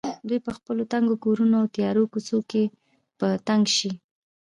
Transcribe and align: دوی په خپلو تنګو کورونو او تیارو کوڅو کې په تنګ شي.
دوی 0.27 0.39
په 0.45 0.51
خپلو 0.57 0.83
تنګو 0.91 1.15
کورونو 1.23 1.55
او 1.61 1.71
تیارو 1.75 2.03
کوڅو 2.13 2.39
کې 2.49 2.63
په 3.17 3.27
تنګ 3.47 3.63
شي. 3.77 3.91